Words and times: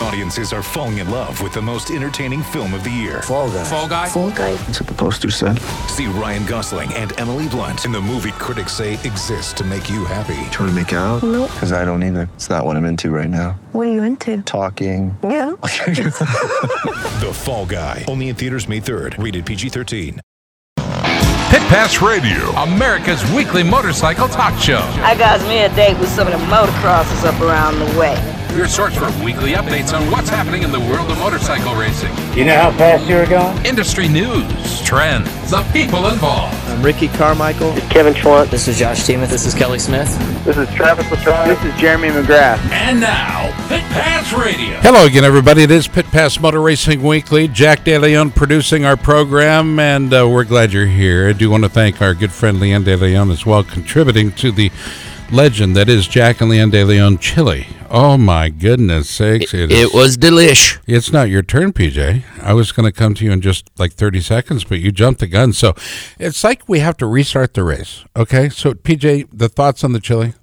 Audiences 0.00 0.52
are 0.52 0.62
falling 0.62 0.98
in 0.98 1.10
love 1.10 1.40
with 1.42 1.54
the 1.54 1.62
most 1.62 1.90
entertaining 1.90 2.42
film 2.42 2.74
of 2.74 2.84
the 2.84 2.90
year. 2.90 3.22
Fall 3.22 3.50
guy. 3.50 3.64
Fall 3.64 3.88
guy. 3.88 4.08
Fall 4.08 4.30
guy. 4.30 4.54
That's 4.54 4.80
what 4.80 4.88
the 4.88 4.94
poster 4.94 5.30
said. 5.30 5.58
See 5.88 6.06
Ryan 6.06 6.44
Gosling 6.44 6.92
and 6.94 7.18
Emily 7.18 7.48
Blunt 7.48 7.84
in 7.86 7.92
the 7.92 8.00
movie 8.00 8.32
critics 8.32 8.72
say 8.72 8.94
exists 8.94 9.52
to 9.54 9.64
make 9.64 9.88
you 9.88 10.04
happy. 10.04 10.34
Trying 10.50 10.68
to 10.68 10.72
make 10.72 10.92
it 10.92 10.96
out? 10.96 11.22
Nope. 11.22 11.50
Because 11.50 11.72
I 11.72 11.84
don't 11.86 12.02
either. 12.02 12.28
It's 12.34 12.50
not 12.50 12.64
what 12.64 12.76
I'm 12.76 12.84
into 12.84 13.10
right 13.10 13.30
now. 13.30 13.58
What 13.72 13.86
are 13.86 13.92
you 13.92 14.02
into? 14.02 14.42
Talking. 14.42 15.16
Yeah. 15.22 15.52
The 17.16 17.32
Fall 17.32 17.64
Guy. 17.64 18.04
Only 18.08 18.28
in 18.28 18.36
theaters 18.36 18.68
May 18.68 18.80
3rd. 18.80 19.22
Rated 19.22 19.46
PG-13. 19.46 20.20
Pit 20.76 21.62
Pass 21.70 22.02
Radio, 22.02 22.50
America's 22.50 23.24
weekly 23.32 23.62
motorcycle 23.62 24.28
talk 24.28 24.60
show. 24.60 24.80
I 25.02 25.16
got 25.16 25.40
me 25.48 25.60
a 25.60 25.74
date 25.74 25.98
with 25.98 26.10
some 26.10 26.26
of 26.26 26.32
the 26.32 26.44
motocrossers 26.46 27.24
up 27.24 27.40
around 27.40 27.78
the 27.78 27.98
way. 27.98 28.14
Your 28.56 28.68
source 28.68 28.96
for 28.96 29.04
weekly 29.22 29.52
updates 29.52 29.92
on 29.92 30.10
what's 30.10 30.30
happening 30.30 30.62
in 30.62 30.72
the 30.72 30.80
world 30.80 31.10
of 31.10 31.18
motorcycle 31.18 31.74
racing, 31.74 32.10
You 32.34 32.46
know 32.46 32.56
how 32.58 32.72
fast 32.72 33.06
you're 33.06 33.26
going? 33.26 33.64
industry 33.66 34.08
news, 34.08 34.80
trends, 34.82 35.28
the 35.50 35.62
people 35.74 36.08
involved. 36.08 36.54
I'm 36.70 36.82
Ricky 36.82 37.08
Carmichael. 37.08 37.74
Kevin 37.90 38.14
Schwantz. 38.14 38.50
This 38.50 38.66
is 38.66 38.78
Josh 38.78 39.04
Teemuth. 39.04 39.28
This 39.28 39.44
is 39.46 39.52
Kelly 39.52 39.78
Smith. 39.78 40.08
This 40.46 40.56
is 40.56 40.74
Travis 40.74 41.04
Latrine. 41.10 41.48
This 41.48 41.62
is 41.64 41.78
Jeremy 41.78 42.08
McGrath. 42.08 42.58
And 42.70 42.98
now, 42.98 43.52
Pit 43.68 43.82
Pass 43.92 44.32
Radio. 44.32 44.78
Hello 44.80 45.04
again, 45.04 45.24
everybody. 45.24 45.62
It 45.62 45.70
is 45.70 45.86
Pit 45.86 46.06
Pass 46.06 46.40
Motor 46.40 46.62
Racing 46.62 47.02
Weekly. 47.02 47.48
Jack 47.48 47.80
DeLeon 47.84 48.34
producing 48.34 48.86
our 48.86 48.96
program, 48.96 49.78
and 49.78 50.12
uh, 50.14 50.26
we're 50.26 50.44
glad 50.44 50.72
you're 50.72 50.86
here. 50.86 51.28
I 51.28 51.34
do 51.34 51.50
want 51.50 51.64
to 51.64 51.68
thank 51.68 52.00
our 52.00 52.14
good 52.14 52.32
friend 52.32 52.56
Leanne 52.56 52.84
DeLeon 52.84 53.30
as 53.30 53.44
well, 53.44 53.62
contributing 53.62 54.32
to 54.32 54.50
the 54.50 54.72
legend 55.32 55.76
that 55.76 55.88
is 55.88 56.06
Jack 56.06 56.40
and 56.40 56.50
Leanne 56.50 56.70
DeLeon 56.72 57.20
chili. 57.20 57.66
Oh 57.90 58.16
my 58.16 58.48
goodness 58.48 59.08
sakes! 59.08 59.52
It 59.54 59.70
is- 59.70 59.92
was 59.92 60.16
delish. 60.16 60.78
It's 60.86 61.12
not 61.12 61.28
your 61.28 61.42
turn, 61.42 61.72
PJ. 61.72 62.22
I 62.42 62.52
was 62.52 62.72
going 62.72 62.84
to 62.86 62.92
come 62.92 63.14
to 63.14 63.24
you 63.24 63.32
in 63.32 63.40
just 63.40 63.70
like 63.78 63.92
30 63.92 64.20
seconds, 64.20 64.64
but 64.64 64.78
you 64.80 64.90
jumped 64.92 65.20
the 65.20 65.26
gun. 65.26 65.52
So 65.52 65.74
it's 66.18 66.42
like 66.44 66.68
we 66.68 66.80
have 66.80 66.96
to 66.98 67.06
restart 67.06 67.54
the 67.54 67.64
race. 67.64 68.04
Okay. 68.16 68.48
So, 68.48 68.74
PJ, 68.74 69.28
the 69.32 69.48
thoughts 69.48 69.84
on 69.84 69.92
the 69.92 70.00
chili? 70.00 70.34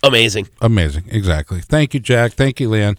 Amazing. 0.00 0.48
Amazing. 0.60 1.04
Exactly. 1.10 1.60
Thank 1.60 1.92
you, 1.92 1.98
Jack. 1.98 2.34
Thank 2.34 2.60
you, 2.60 2.70
Leanne. 2.70 2.98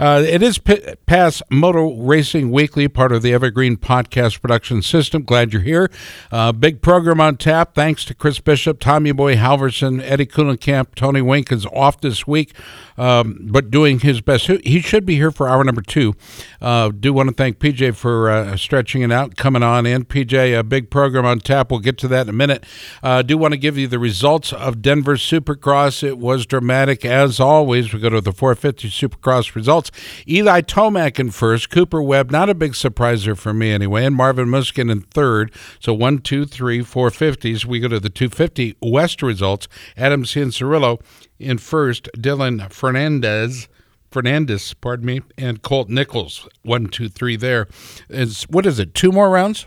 Uh, 0.00 0.24
it 0.26 0.42
is 0.42 0.58
Pit 0.58 0.98
Pass 1.06 1.42
Motor 1.48 1.86
Racing 1.96 2.50
Weekly, 2.50 2.88
part 2.88 3.12
of 3.12 3.22
the 3.22 3.32
Evergreen 3.32 3.76
Podcast 3.76 4.40
Production 4.40 4.82
System. 4.82 5.22
Glad 5.22 5.52
you're 5.52 5.62
here. 5.62 5.88
Uh, 6.32 6.50
big 6.50 6.82
program 6.82 7.20
on 7.20 7.36
tap. 7.36 7.76
Thanks 7.76 8.04
to 8.06 8.14
Chris 8.14 8.40
Bishop, 8.40 8.80
Tommy 8.80 9.12
Boy 9.12 9.36
Halverson, 9.36 10.02
Eddie 10.02 10.26
Kuhlenkamp. 10.26 10.96
Tony 10.96 11.22
Wink 11.22 11.52
is 11.52 11.66
off 11.66 12.00
this 12.00 12.26
week, 12.26 12.52
um, 12.98 13.38
but 13.42 13.70
doing 13.70 14.00
his 14.00 14.20
best. 14.20 14.48
He- 14.48 14.60
He 14.64 14.80
should 14.80 15.06
be 15.06 15.14
here 15.14 15.30
for 15.30 15.48
hour 15.48 15.62
number 15.62 15.82
two. 15.82 16.16
Uh, 16.60 16.88
do 16.90 17.12
want 17.12 17.28
to 17.28 17.34
thank 17.34 17.60
PJ 17.60 17.94
for 17.94 18.28
uh, 18.28 18.56
stretching 18.56 19.02
it 19.02 19.12
out, 19.12 19.36
coming 19.36 19.62
on 19.62 19.86
in. 19.86 20.04
PJ, 20.04 20.58
a 20.58 20.64
big 20.64 20.90
program 20.90 21.24
on 21.24 21.38
tap. 21.38 21.70
We'll 21.70 21.78
get 21.78 21.96
to 21.98 22.08
that 22.08 22.22
in 22.22 22.28
a 22.30 22.32
minute. 22.32 22.64
Uh, 23.04 23.22
do 23.22 23.38
want 23.38 23.52
to 23.52 23.58
give 23.58 23.78
you 23.78 23.86
the 23.86 24.00
results 24.00 24.52
of 24.52 24.82
Denver 24.82 25.14
Supercross. 25.14 26.02
It 26.02 26.18
was 26.18 26.39
dramatic 26.46 27.04
as 27.04 27.40
always. 27.40 27.92
We 27.92 28.00
go 28.00 28.10
to 28.10 28.20
the 28.20 28.32
450 28.32 28.88
Supercross 28.88 29.54
results. 29.54 29.90
Eli 30.28 30.60
Tomac 30.62 31.18
in 31.18 31.30
first, 31.30 31.70
Cooper 31.70 32.02
Webb, 32.02 32.30
not 32.30 32.50
a 32.50 32.54
big 32.54 32.72
surpriser 32.72 33.36
for 33.36 33.52
me 33.52 33.70
anyway, 33.70 34.04
and 34.04 34.14
Marvin 34.14 34.48
Musquin 34.48 34.90
in 34.90 35.02
third. 35.02 35.52
So 35.78 35.92
one, 35.92 36.18
two, 36.18 36.46
three, 36.46 36.82
four 36.82 37.10
fifties. 37.10 37.66
We 37.66 37.80
go 37.80 37.88
to 37.88 38.00
the 38.00 38.10
250 38.10 38.76
West 38.82 39.22
results. 39.22 39.68
Adam 39.96 40.24
Cianciarulo 40.24 41.00
in 41.38 41.58
first, 41.58 42.08
Dylan 42.16 42.70
Fernandez. 42.72 43.68
Fernandez, 44.10 44.74
pardon 44.74 45.06
me, 45.06 45.20
and 45.38 45.62
Colt 45.62 45.88
Nichols. 45.88 46.48
One, 46.62 46.86
two, 46.86 47.08
three. 47.08 47.36
There 47.36 47.68
is 48.08 48.42
what 48.44 48.66
is 48.66 48.78
it? 48.78 48.94
Two 48.94 49.12
more 49.12 49.30
rounds. 49.30 49.66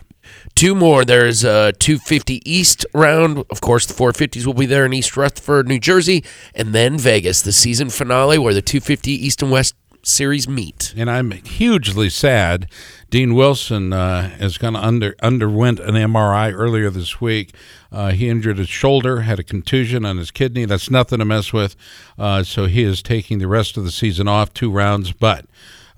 Two 0.56 0.76
more. 0.76 1.06
There's 1.06 1.44
a 1.44 1.74
250 1.74 2.42
East 2.50 2.86
round. 2.94 3.46
Of 3.50 3.62
course, 3.62 3.86
the 3.86 3.94
450s 3.94 4.46
will 4.46 4.54
be 4.54 4.66
there 4.66 4.86
in 4.86 4.94
East 4.94 5.16
Rutherford, 5.18 5.68
New 5.68 5.80
Jersey, 5.80 6.24
and 6.54 6.74
then 6.74 6.98
Vegas, 6.98 7.42
the 7.42 7.52
season 7.52 7.90
finale 7.90 8.38
where 8.38 8.54
the 8.54 8.62
250 8.62 9.12
East 9.12 9.42
and 9.42 9.52
West 9.52 9.76
series 10.06 10.50
meet. 10.50 10.94
and 10.98 11.10
I'm 11.10 11.32
hugely 11.32 12.10
sad. 12.10 12.68
Dean 13.10 13.36
Wilson 13.36 13.94
uh, 13.94 14.30
has 14.38 14.58
gone 14.58 14.76
under 14.76 15.16
underwent 15.22 15.80
an 15.80 15.96
MRI 15.96 16.54
earlier 16.54 16.90
this 16.90 17.22
week. 17.22 17.54
Uh, 17.92 18.12
he 18.12 18.28
injured 18.28 18.58
his 18.58 18.70
shoulder, 18.70 19.22
had 19.22 19.40
a 19.40 19.44
contusion 19.44 20.04
on 20.04 20.18
his 20.18 20.32
kidney. 20.32 20.66
That's 20.66 20.90
nothing 20.90 21.20
to 21.20 21.26
mess 21.26 21.54
with. 21.54 21.76
Uh, 22.18 22.44
so 22.44 22.66
he 22.66 22.84
is 22.84 23.02
taking 23.02 23.40
the 23.40 23.48
rest 23.48 23.78
of 23.78 23.84
the 23.84 23.92
season 23.92 24.28
off, 24.28 24.54
two 24.54 24.72
rounds. 24.72 25.14
But 25.14 25.46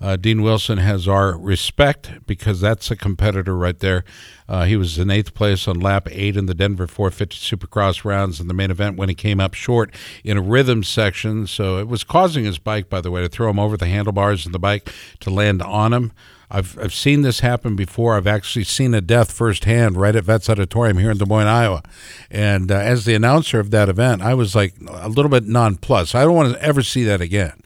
uh, 0.00 0.16
Dean 0.16 0.42
Wilson 0.42 0.78
has 0.78 1.08
our 1.08 1.36
respect 1.36 2.26
because 2.26 2.60
that's 2.60 2.90
a 2.90 2.96
competitor 2.96 3.56
right 3.56 3.78
there. 3.78 4.04
Uh, 4.48 4.64
he 4.64 4.76
was 4.76 4.98
in 4.98 5.10
eighth 5.10 5.34
place 5.34 5.66
on 5.66 5.80
lap 5.80 6.06
eight 6.10 6.36
in 6.36 6.46
the 6.46 6.54
Denver 6.54 6.86
450 6.86 7.56
Supercross 7.56 8.04
rounds 8.04 8.38
in 8.40 8.48
the 8.48 8.54
main 8.54 8.70
event 8.70 8.96
when 8.96 9.08
he 9.08 9.14
came 9.14 9.40
up 9.40 9.54
short 9.54 9.92
in 10.22 10.36
a 10.36 10.42
rhythm 10.42 10.82
section. 10.82 11.46
So 11.46 11.78
it 11.78 11.88
was 11.88 12.04
causing 12.04 12.44
his 12.44 12.58
bike, 12.58 12.88
by 12.88 13.00
the 13.00 13.10
way, 13.10 13.22
to 13.22 13.28
throw 13.28 13.50
him 13.50 13.58
over 13.58 13.76
the 13.76 13.86
handlebars 13.86 14.46
of 14.46 14.52
the 14.52 14.58
bike 14.58 14.92
to 15.20 15.30
land 15.30 15.62
on 15.62 15.92
him. 15.92 16.12
I've, 16.48 16.78
I've 16.78 16.94
seen 16.94 17.22
this 17.22 17.40
happen 17.40 17.74
before. 17.74 18.16
I've 18.16 18.26
actually 18.26 18.64
seen 18.64 18.94
a 18.94 19.00
death 19.00 19.32
firsthand 19.32 19.96
right 19.96 20.14
at 20.14 20.24
Vets 20.24 20.48
Auditorium 20.48 20.98
here 20.98 21.10
in 21.10 21.18
Des 21.18 21.26
Moines, 21.26 21.48
Iowa. 21.48 21.82
And 22.30 22.70
uh, 22.70 22.76
as 22.76 23.04
the 23.04 23.14
announcer 23.14 23.58
of 23.58 23.72
that 23.72 23.88
event, 23.88 24.22
I 24.22 24.34
was 24.34 24.54
like 24.54 24.74
a 24.86 25.08
little 25.08 25.30
bit 25.30 25.44
nonplussed. 25.44 26.14
I 26.14 26.22
don't 26.22 26.36
want 26.36 26.54
to 26.54 26.62
ever 26.62 26.82
see 26.82 27.02
that 27.04 27.20
again. 27.20 27.60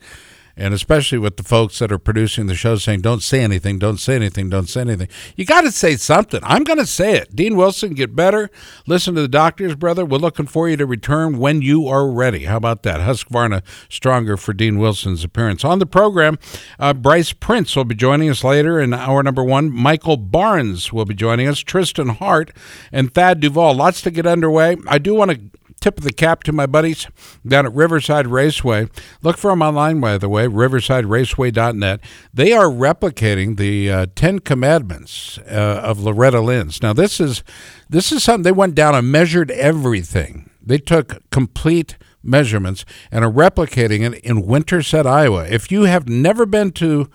And 0.57 0.75
especially 0.75 1.19
with 1.19 1.37
the 1.37 1.43
folks 1.43 1.79
that 1.79 1.93
are 1.93 1.99
producing 1.99 2.47
the 2.47 2.55
show 2.55 2.77
saying, 2.77 3.01
don't 3.01 3.23
say 3.23 3.41
anything, 3.41 3.79
don't 3.79 3.99
say 3.99 4.17
anything, 4.17 4.51
don't 4.51 4.69
say 4.69 4.83
anything. 4.83 5.09
You 5.37 5.45
got 5.45 5.63
to 5.63 5.73
say 5.73 5.97
something. 5.97 6.41
I'm 6.43 6.65
going 6.65 6.79
to 6.79 6.87
say 6.87 7.15
it. 7.15 7.35
Dean 7.35 7.57
Wilson, 7.57 7.95
get 7.95 8.15
better. 8.15 8.51
Listen 8.87 9.15
to 9.15 9.23
the 9.23 9.29
doctors, 9.29 9.75
brother. 9.75 10.05
We're 10.05 10.19
looking 10.19 10.47
for 10.47 10.69
you 10.69 10.77
to 10.77 10.87
return 10.87 11.39
when 11.39 11.63
you 11.63 11.89
are 11.89 12.09
ready. 12.09 12.45
How 12.45 12.57
about 12.57 12.83
that? 12.83 13.01
Husqvarna 13.01 13.63
stronger 13.89 14.37
for 14.37 14.53
Dean 14.53 14.79
Wilson's 14.79 15.25
appearance. 15.25 15.65
On 15.65 15.79
the 15.79 15.87
program, 15.87 16.39
uh, 16.79 16.93
Bryce 16.93 17.33
Prince 17.33 17.75
will 17.77 17.85
be 17.85 17.95
joining 17.95 18.29
us 18.29 18.45
later 18.45 18.81
in 18.81 18.93
hour 18.93 19.23
number 19.23 19.45
one. 19.45 19.71
Michael 19.71 20.17
Barnes 20.17 20.93
will 20.93 21.05
be 21.05 21.15
joining 21.15 21.49
us. 21.49 21.61
Tristan 21.61 22.09
Hart 22.09 22.51
and 22.93 23.15
Thad 23.15 23.41
Duvall. 23.41 23.75
Lots 23.75 24.03
to 24.03 24.11
get 24.11 24.27
underway. 24.27 24.77
I 24.87 24.99
do 24.99 25.15
want 25.15 25.31
to 25.31 25.60
tip 25.81 25.99
of 25.99 26.05
the 26.05 26.13
cap 26.13 26.43
to 26.45 26.53
my 26.53 26.67
buddies 26.67 27.07
down 27.47 27.67
at 27.67 27.75
Riverside 27.75 28.27
Raceway. 28.27 28.89
Look 29.23 29.39
for 29.39 29.51
them 29.51 29.63
online, 29.63 30.01
by 30.01 30.19
the 30.19 30.29
way, 30.29 30.47
riversideraceway.net. 30.47 32.01
They 32.33 32.53
are 32.53 32.67
replicating 32.67 33.57
the 33.57 33.91
uh, 33.91 34.07
Ten 34.15 34.39
Commandments 34.41 35.39
uh, 35.39 35.81
of 35.83 36.01
Loretta 36.01 36.41
Lynn's. 36.41 36.83
Now, 36.83 36.93
this 36.93 37.21
is 37.21 37.43
this 37.89 38.13
is 38.13 38.23
something 38.23 38.43
they 38.43 38.53
went 38.53 38.75
down 38.75 38.95
and 38.95 39.11
measured 39.11 39.51
everything. 39.51 40.51
They 40.63 40.79
took 40.79 41.29
complete 41.31 41.97
measurements 42.23 42.85
and 43.11 43.25
are 43.25 43.31
replicating 43.31 44.09
it 44.09 44.21
in 44.23 44.47
Winterset, 44.47 45.07
Iowa. 45.07 45.47
If 45.49 45.73
you 45.73 45.85
have 45.85 46.09
never 46.09 46.47
been 46.47 46.73
to 46.73 47.09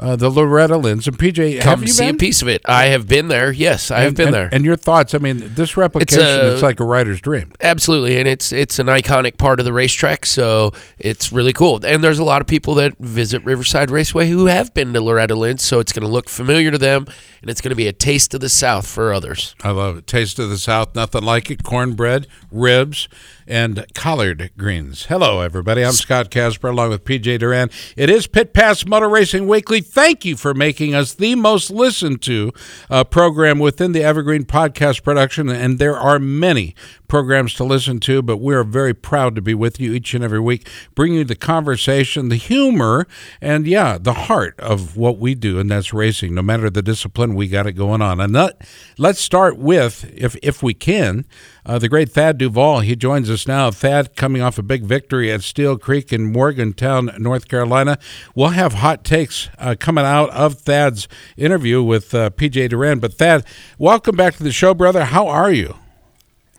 uh, 0.00 0.16
the 0.16 0.28
Loretta 0.30 0.76
Lynn's 0.76 1.06
and 1.06 1.16
PJ, 1.18 1.60
Come 1.60 1.70
have 1.80 1.82
you 1.82 1.92
see 1.92 2.06
been? 2.06 2.14
a 2.16 2.18
piece 2.18 2.42
of 2.42 2.48
it. 2.48 2.62
I 2.64 2.86
have 2.86 3.06
been 3.06 3.28
there. 3.28 3.52
Yes, 3.52 3.90
I 3.90 4.00
have 4.00 4.16
been 4.16 4.28
and- 4.28 4.34
there. 4.34 4.48
And 4.50 4.64
your 4.64 4.74
thoughts? 4.76 5.14
I 5.14 5.18
mean, 5.18 5.42
this 5.54 5.76
replication 5.76 6.20
a- 6.24 6.54
is 6.54 6.62
like 6.62 6.80
a 6.80 6.84
writer's 6.84 7.20
dream. 7.20 7.52
Absolutely, 7.60 8.16
and 8.18 8.26
it's 8.26 8.50
it's 8.52 8.78
an 8.78 8.86
iconic 8.86 9.36
part 9.38 9.60
of 9.60 9.66
the 9.66 9.72
racetrack, 9.72 10.26
so 10.26 10.72
it's 10.98 11.30
really 11.32 11.52
cool. 11.52 11.84
And 11.84 12.02
there's 12.02 12.18
a 12.18 12.24
lot 12.24 12.40
of 12.40 12.46
people 12.46 12.74
that 12.76 12.96
visit 12.98 13.44
Riverside 13.44 13.90
Raceway 13.90 14.28
who 14.28 14.46
have 14.46 14.72
been 14.74 14.92
to 14.94 15.00
Loretta 15.00 15.34
Lynn's, 15.34 15.62
so 15.62 15.78
it's 15.80 15.92
going 15.92 16.02
to 16.02 16.08
look 16.12 16.28
familiar 16.28 16.70
to 16.70 16.78
them, 16.78 17.06
and 17.40 17.50
it's 17.50 17.60
going 17.60 17.70
to 17.70 17.76
be 17.76 17.86
a 17.86 17.92
taste 17.92 18.34
of 18.34 18.40
the 18.40 18.48
South 18.48 18.86
for 18.86 19.12
others. 19.12 19.54
I 19.62 19.70
love 19.70 19.96
it. 19.96 20.06
Taste 20.06 20.38
of 20.38 20.50
the 20.50 20.58
South, 20.58 20.94
nothing 20.94 21.22
like 21.22 21.50
it. 21.50 21.62
Cornbread, 21.62 22.26
ribs, 22.50 23.08
and 23.46 23.84
collard 23.94 24.50
greens. 24.56 25.06
Hello, 25.06 25.40
everybody. 25.40 25.84
I'm 25.84 25.92
Scott 25.92 26.30
Casper 26.30 26.68
along 26.68 26.90
with 26.90 27.04
PJ 27.04 27.38
Duran. 27.38 27.70
It 27.96 28.10
is 28.10 28.26
Pit 28.26 28.52
Pass 28.52 28.86
Motor 28.86 29.08
Racing 29.08 29.48
Weekly. 29.48 29.80
Thank 29.80 30.24
you 30.24 30.36
for 30.36 30.54
making 30.54 30.94
us 30.94 31.14
the 31.14 31.34
most 31.34 31.70
listened 31.70 32.22
to 32.22 32.52
uh, 32.88 33.04
program 33.04 33.58
within 33.58 33.92
the 33.92 34.04
Evergreen 34.04 34.44
Podcast 34.44 35.02
production, 35.02 35.48
and 35.48 35.78
there 35.78 35.98
are 35.98 36.18
many 36.18 36.74
programs 37.10 37.52
to 37.54 37.64
listen 37.64 37.98
to, 37.98 38.22
but 38.22 38.36
we're 38.36 38.62
very 38.62 38.94
proud 38.94 39.34
to 39.34 39.42
be 39.42 39.52
with 39.52 39.80
you 39.80 39.92
each 39.92 40.14
and 40.14 40.22
every 40.22 40.38
week, 40.38 40.66
bringing 40.94 41.18
you 41.18 41.24
the 41.24 41.34
conversation, 41.34 42.28
the 42.28 42.36
humor, 42.36 43.06
and 43.40 43.66
yeah, 43.66 43.98
the 44.00 44.12
heart 44.12 44.58
of 44.60 44.96
what 44.96 45.18
we 45.18 45.34
do, 45.34 45.58
and 45.58 45.68
that's 45.68 45.92
racing. 45.92 46.34
No 46.34 46.40
matter 46.40 46.70
the 46.70 46.82
discipline, 46.82 47.34
we 47.34 47.48
got 47.48 47.66
it 47.66 47.72
going 47.72 48.00
on. 48.00 48.20
And 48.20 48.32
let, 48.32 48.64
let's 48.96 49.20
start 49.20 49.58
with, 49.58 50.08
if 50.14 50.36
if 50.40 50.62
we 50.62 50.72
can, 50.72 51.24
uh, 51.66 51.80
the 51.80 51.88
great 51.88 52.10
Thad 52.10 52.38
Duvall. 52.38 52.80
He 52.80 52.94
joins 52.94 53.28
us 53.28 53.46
now. 53.46 53.72
Thad 53.72 54.14
coming 54.14 54.40
off 54.40 54.56
a 54.56 54.62
big 54.62 54.84
victory 54.84 55.32
at 55.32 55.42
Steele 55.42 55.78
Creek 55.78 56.12
in 56.12 56.32
Morgantown, 56.32 57.10
North 57.18 57.48
Carolina. 57.48 57.98
We'll 58.36 58.50
have 58.50 58.74
hot 58.74 59.02
takes 59.02 59.48
uh, 59.58 59.74
coming 59.78 60.04
out 60.04 60.30
of 60.30 60.60
Thad's 60.60 61.08
interview 61.36 61.82
with 61.82 62.14
uh, 62.14 62.30
PJ 62.30 62.68
Duran. 62.68 63.00
But 63.00 63.14
Thad, 63.14 63.44
welcome 63.78 64.14
back 64.14 64.36
to 64.36 64.44
the 64.44 64.52
show, 64.52 64.74
brother. 64.74 65.06
How 65.06 65.26
are 65.26 65.50
you? 65.50 65.74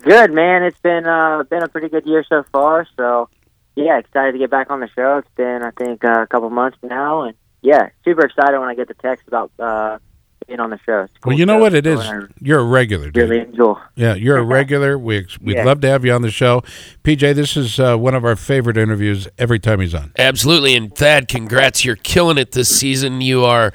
Good 0.02 0.34
man. 0.34 0.64
It's 0.64 0.80
been 0.80 1.06
uh, 1.06 1.44
been 1.44 1.64
a 1.64 1.68
pretty 1.68 1.90
good 1.90 2.06
year 2.06 2.24
so 2.28 2.44
far. 2.52 2.88
So 2.98 3.30
yeah, 3.76 3.98
excited 4.00 4.34
to 4.34 4.38
get 4.38 4.50
back 4.50 4.70
on 4.72 4.80
the 4.80 4.90
show. 4.96 5.18
It's 5.20 5.30
been 5.36 5.64
I 5.64 5.72
think 5.72 6.04
uh, 6.04 6.22
a 6.24 6.28
couple 6.28 6.50
months 6.50 6.78
now, 6.84 7.24
and 7.24 7.36
yeah, 7.62 7.90
super 8.04 8.26
excited 8.26 8.60
when 8.60 8.70
I 8.70 8.76
get 8.76 8.88
the 8.88 8.94
text 8.96 9.28
about 9.28 9.52
uh, 9.60 10.00
being 10.48 10.60
on 10.60 10.72
the 10.72 10.80
show. 10.86 11.08
Cool 11.22 11.32
Well, 11.32 11.40
you 11.40 11.46
know 11.46 11.58
show, 11.58 11.62
what 11.62 11.74
it 11.76 11.86
so 11.86 11.92
is. 11.92 12.00
I 12.00 12.20
You're 12.42 12.60
a 12.60 12.64
regular, 12.66 13.12
dude. 13.12 13.30
Really 13.30 13.44
enjoy. 13.46 13.76
Yeah, 13.96 14.16
you're 14.16 14.38
a 14.38 14.44
regular. 14.44 14.98
We 14.98 15.28
we'd 15.42 15.58
Yeah. 15.58 15.64
love 15.64 15.82
to 15.82 15.88
have 15.88 16.04
you 16.04 16.12
on 16.14 16.22
the 16.24 16.32
show, 16.32 16.62
PJ. 17.04 17.36
This 17.36 17.56
is 17.56 17.80
uh, 17.80 17.96
one 17.98 18.16
of 18.16 18.26
our 18.26 18.36
favorite 18.36 18.78
interviews 18.78 19.28
every 19.38 19.60
time 19.60 19.80
he's 19.80 19.94
on. 19.94 20.12
Absolutely, 20.18 20.76
and 20.76 20.94
Thad, 20.96 21.28
congrats! 21.28 21.86
You're 21.86 21.96
killing 21.96 22.38
it 22.40 22.52
this 22.54 22.70
season. 22.76 23.22
You 23.22 23.46
are, 23.46 23.72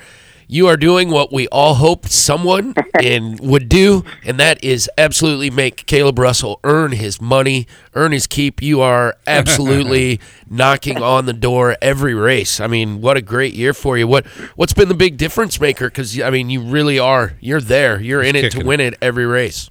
you 0.49 0.67
are 0.69 0.77
doing 0.77 1.11
what 1.11 1.33
we 1.33 1.49
all 1.49 1.75
hoped 1.75 2.11
someone 2.11 2.75
and 3.03 3.39
would 3.41 3.69
do, 3.69 4.05
and 4.25 4.39
that 4.39 4.63
is 4.63 4.89
absolutely 4.97 5.51
make 5.51 5.87
Kailub 5.87 6.19
Russell 6.19 6.61
earn 6.65 6.93
his 6.93 7.21
money, 7.21 7.67
earn 7.95 8.13
his 8.13 8.27
keep. 8.27 8.63
You 8.63 8.81
are 8.81 9.17
absolutely 9.27 10.21
knocking 10.51 11.03
on 11.03 11.27
the 11.27 11.33
door 11.33 11.77
every 11.83 12.15
race. 12.15 12.61
I 12.61 12.67
mean, 12.67 13.01
what 13.01 13.17
a 13.17 13.23
great 13.23 13.55
year 13.55 13.75
for 13.75 13.99
you. 13.99 14.07
What 14.07 14.27
what's 14.57 14.73
been 14.73 14.89
the 14.89 14.95
big 14.95 15.17
difference 15.17 15.61
maker? 15.61 15.89
Because 15.89 16.21
I 16.21 16.31
mean, 16.31 16.51
you 16.51 16.63
really 16.63 16.99
are. 16.99 17.35
You're 17.41 17.61
there. 17.61 18.01
You're 18.01 18.23
in 18.23 18.37
it 18.37 18.53
to 18.53 18.65
win 18.65 18.81
it 18.81 18.95
every 19.03 19.27
race. 19.27 19.71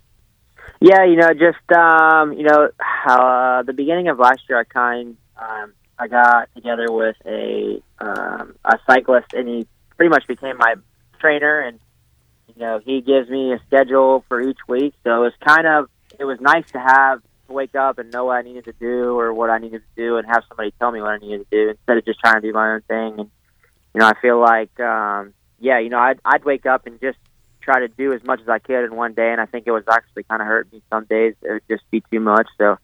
Yeah, 0.82 1.06
you 1.06 1.16
know, 1.16 1.34
just 1.34 1.72
um, 1.72 2.34
you 2.34 2.44
know, 2.44 2.70
uh, 3.08 3.64
the 3.64 3.74
beginning 3.74 4.10
of 4.10 4.20
last 4.20 4.42
year, 4.50 4.60
I 4.60 4.66
kind 4.66 5.16
um, 5.38 5.74
I 5.98 6.08
got 6.08 6.50
together 6.54 6.88
with 6.90 7.16
a 7.26 7.82
um, 8.00 8.56
a 8.66 8.78
cyclist, 8.86 9.34
and 9.34 9.48
he 9.48 9.68
pretty 9.98 10.10
much 10.10 10.28
became 10.28 10.58
my 10.58 10.76
trainer, 11.20 11.62
and 11.62 11.80
you 12.48 12.62
know, 12.62 12.80
he 12.84 13.02
gives 13.02 13.30
me 13.30 13.54
a 13.54 13.60
schedule 13.68 14.24
for 14.28 14.42
each 14.42 14.60
week. 14.68 14.94
So 15.04 15.16
it 15.16 15.20
was 15.20 15.34
kind 15.46 15.68
of 15.68 15.90
it 16.20 16.26
was 16.26 16.40
nice 16.40 16.70
to 16.72 16.80
have 16.80 17.22
to 17.48 17.54
wake 17.54 17.76
up 17.76 18.00
and 18.00 18.12
know 18.12 18.26
what 18.26 18.38
I 18.38 18.42
needed 18.42 18.66
to 18.66 18.74
do 18.74 19.20
or 19.20 19.34
what 19.34 19.50
I 19.50 19.58
needed 19.58 19.82
to 19.82 20.02
do, 20.02 20.18
and 20.18 20.28
have 20.28 20.44
somebody 20.48 20.74
tell 20.80 20.92
me 20.92 21.02
what 21.02 21.12
I 21.12 21.18
needed 21.18 21.50
to 21.50 21.58
do 21.66 21.70
instead 21.70 21.98
of 21.98 22.06
just 22.06 22.20
trying 22.20 22.42
to 22.42 22.48
do 22.48 22.54
my 22.54 22.74
own 22.74 22.82
thing. 22.82 23.20
And 23.20 23.32
you 23.94 24.02
know, 24.02 24.08
I 24.08 24.14
feel 24.22 24.40
like 24.40 24.80
um, 24.80 25.34
yeah, 25.60 25.80
you 25.80 25.90
know, 25.90 26.00
I'd 26.00 26.20
I'd 26.24 26.46
wake 26.46 26.66
up 26.66 26.86
and 26.86 27.00
just 27.00 27.18
try 27.62 27.80
to 27.80 27.88
do 27.88 28.14
as 28.14 28.24
much 28.24 28.40
as 28.42 28.48
I 28.48 28.60
could 28.60 28.86
in 28.86 28.96
one 28.96 29.14
day, 29.14 29.32
and 29.32 29.42
I 29.42 29.46
think 29.46 29.66
it 29.68 29.72
was 29.72 29.84
actually 29.90 30.24
kind 30.24 30.42
of 30.42 30.48
hurt 30.48 30.72
me 30.72 30.82
some 30.92 31.06
days. 31.06 31.34
It 31.42 31.52
would 31.52 31.68
just 31.68 31.90
be 31.90 32.04
too 32.12 32.20
much. 32.20 32.48
So, 32.58 32.78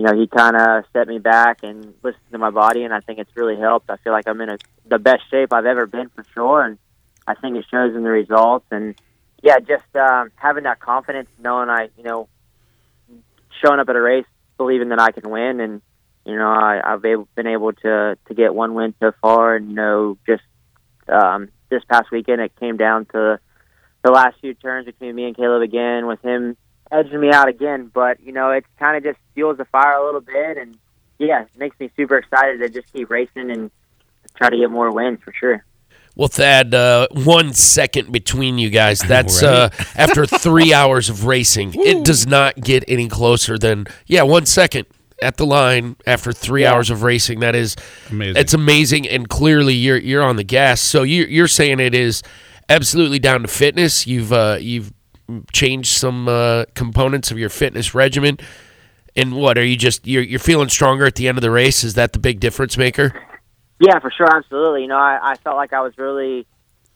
you 0.00 0.06
know, 0.06 0.18
he 0.18 0.26
kind 0.26 0.56
of 0.56 0.84
set 0.94 1.08
me 1.08 1.18
back 1.18 1.58
and 1.62 1.92
listened 2.02 2.24
to 2.32 2.38
my 2.38 2.48
body, 2.48 2.84
and 2.84 2.94
I 2.94 3.00
think 3.00 3.18
it's 3.18 3.36
really 3.36 3.58
helped. 3.58 3.90
I 3.90 3.98
feel 3.98 4.14
like 4.14 4.26
I'm 4.26 4.40
in 4.40 4.48
a, 4.48 4.56
the 4.86 4.98
best 4.98 5.28
shape 5.30 5.52
I've 5.52 5.66
ever 5.66 5.86
been 5.86 6.08
for 6.08 6.24
sure, 6.32 6.62
and 6.62 6.78
I 7.26 7.34
think 7.34 7.58
it 7.58 7.66
shows 7.70 7.94
in 7.94 8.02
the 8.02 8.08
results. 8.08 8.64
And 8.70 8.94
yeah, 9.42 9.58
just 9.58 9.94
um, 9.94 10.30
having 10.36 10.64
that 10.64 10.80
confidence, 10.80 11.28
knowing 11.38 11.68
I, 11.68 11.90
you 11.98 12.04
know, 12.04 12.30
showing 13.62 13.78
up 13.78 13.90
at 13.90 13.94
a 13.94 14.00
race, 14.00 14.24
believing 14.56 14.88
that 14.88 15.00
I 15.00 15.10
can 15.10 15.28
win, 15.28 15.60
and 15.60 15.82
you 16.24 16.34
know, 16.34 16.48
I, 16.48 16.80
I've 16.82 17.04
able, 17.04 17.28
been 17.34 17.46
able 17.46 17.74
to 17.74 18.16
to 18.26 18.34
get 18.34 18.54
one 18.54 18.72
win 18.72 18.94
so 19.00 19.12
far, 19.20 19.54
and 19.54 19.68
you 19.68 19.74
know, 19.74 20.16
just 20.26 20.44
um, 21.08 21.50
this 21.68 21.84
past 21.90 22.10
weekend, 22.10 22.40
it 22.40 22.56
came 22.58 22.78
down 22.78 23.04
to 23.12 23.38
the 24.02 24.10
last 24.10 24.40
few 24.40 24.54
turns 24.54 24.86
between 24.86 25.14
me 25.14 25.26
and 25.26 25.36
Kailub 25.36 25.62
again, 25.62 26.06
with 26.06 26.22
him 26.22 26.56
edging 26.92 27.20
me 27.20 27.30
out 27.30 27.48
again. 27.48 27.90
But 27.92 28.20
you 28.20 28.32
know, 28.32 28.50
it 28.50 28.64
kind 28.78 28.96
of 28.96 29.02
just 29.02 29.18
fuels 29.34 29.58
the 29.58 29.64
fire 29.66 29.94
a 29.94 30.04
little 30.04 30.20
bit, 30.20 30.56
and 30.56 30.76
yeah, 31.18 31.42
it 31.42 31.58
makes 31.58 31.78
me 31.78 31.90
super 31.96 32.16
excited 32.16 32.60
to 32.60 32.68
just 32.68 32.92
keep 32.92 33.10
racing 33.10 33.50
and 33.50 33.70
try 34.36 34.50
to 34.50 34.56
get 34.56 34.70
more 34.70 34.90
wins 34.92 35.20
for 35.22 35.32
sure. 35.32 35.64
Well, 36.16 36.28
Thad, 36.28 36.74
uh, 36.74 37.08
one 37.12 37.52
second 37.54 38.12
between 38.12 38.58
you 38.58 38.70
guys. 38.70 39.00
That's 39.08 39.42
uh, 39.42 39.70
after 39.96 40.26
three 40.26 40.72
hours 40.74 41.08
of 41.08 41.24
racing. 41.24 41.74
It 41.74 42.04
does 42.04 42.26
not 42.26 42.56
get 42.56 42.84
any 42.88 43.08
closer 43.08 43.58
than 43.58 43.86
yeah, 44.06 44.22
one 44.22 44.46
second 44.46 44.86
at 45.22 45.36
the 45.36 45.46
line 45.46 45.96
after 46.06 46.32
three 46.32 46.64
hours 46.64 46.90
of 46.90 47.02
racing. 47.02 47.40
That 47.40 47.54
is 47.54 47.76
Amazing. 48.10 48.40
It's 48.40 48.54
amazing, 48.54 49.08
and 49.08 49.28
clearly 49.28 49.74
you're 49.74 49.98
you're 49.98 50.22
on 50.22 50.36
the 50.36 50.44
gas. 50.44 50.80
So 50.80 51.02
you, 51.02 51.24
you're 51.24 51.48
saying 51.48 51.80
it 51.80 51.94
is 51.94 52.22
absolutely 52.68 53.18
down 53.18 53.42
to 53.42 53.48
fitness. 53.48 54.06
You've 54.06 54.32
uh, 54.32 54.58
you've 54.60 54.92
changed 55.52 55.90
some 55.90 56.28
uh, 56.28 56.64
components 56.74 57.30
of 57.30 57.38
your 57.38 57.48
fitness 57.48 57.94
regimen. 57.94 58.38
And 59.16 59.34
what 59.34 59.58
are 59.58 59.64
you 59.64 59.76
just 59.76 60.06
you're 60.06 60.22
you're 60.22 60.38
feeling 60.38 60.68
stronger 60.68 61.04
at 61.04 61.16
the 61.16 61.28
end 61.28 61.38
of 61.38 61.42
the 61.42 61.50
race? 61.50 61.82
Is 61.82 61.94
that 61.94 62.12
the 62.12 62.18
big 62.18 62.40
difference 62.40 62.76
maker? 62.76 63.12
Yeah, 63.80 63.98
for 63.98 64.10
sure, 64.10 64.28
absolutely. 64.30 64.82
You 64.82 64.88
know, 64.88 64.98
I, 64.98 65.18
I 65.22 65.36
felt 65.36 65.56
like 65.56 65.72
I 65.72 65.80
was 65.80 65.96
really 65.96 66.46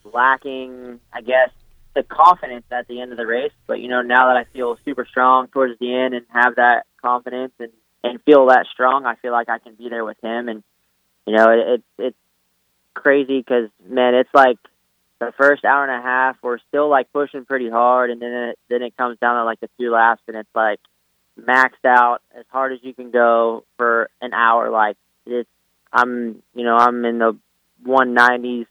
lacking, 0.05 1.01
I 1.13 1.23
guess, 1.23 1.49
the 1.95 2.03
confidence 2.03 2.67
at 2.71 2.87
the 2.89 3.01
end 3.01 3.11
of 3.13 3.17
the 3.17 3.27
race. 3.27 3.53
But 3.67 3.81
you 3.81 3.89
know, 3.89 4.03
now 4.03 4.29
that 4.29 4.37
I 4.37 4.45
feel 4.53 4.79
super 4.85 5.07
strong 5.07 5.49
towards 5.49 5.79
the 5.79 5.95
end 5.95 6.15
and 6.15 6.27
have 6.29 6.57
that 6.57 6.85
confidence 7.01 7.53
and 7.59 7.73
and 8.03 8.23
feel 8.23 8.47
that 8.47 8.67
strong, 8.73 9.07
I 9.07 9.15
feel 9.17 9.33
like 9.33 9.49
I 9.49 9.59
can 9.59 9.75
be 9.75 9.89
there 9.89 10.05
with 10.05 10.19
him. 10.23 10.49
And 10.49 10.63
you 11.27 11.35
know, 11.35 11.51
it, 11.51 11.69
it's 11.69 11.85
it's 11.99 12.19
crazy 12.95 13.39
because 13.39 13.71
man, 13.89 14.15
it's 14.15 14.31
like 14.35 14.59
the 15.21 15.33
first 15.39 15.65
hour 15.65 15.85
and 15.85 15.99
a 15.99 16.03
half 16.03 16.37
we're 16.43 16.59
still 16.69 16.89
like 16.89 17.13
pushing 17.13 17.45
pretty 17.45 17.71
hard, 17.71 18.11
and 18.11 18.21
then 18.21 18.33
it 18.33 18.59
then 18.69 18.83
it 18.83 18.97
comes 18.97 19.19
down 19.19 19.37
to 19.37 19.45
like 19.45 19.61
the 19.61 19.69
two 19.79 19.91
laps, 19.91 20.23
and 20.29 20.37
it's 20.37 20.49
like 20.55 20.81
maxed 21.41 21.85
out 21.87 22.21
as 22.39 22.45
hard 22.51 22.73
as 22.73 22.79
you 22.83 22.95
can 22.95 23.11
go 23.11 23.65
for 23.77 24.09
an 24.21 24.33
hour. 24.35 24.71
Like 24.71 24.97
it's 25.27 25.49
I'm 25.93 26.43
you 26.55 26.65
know 26.65 26.77
I'm 26.77 27.05
in 27.05 27.19
the 27.19 27.37
190s, 27.87 28.67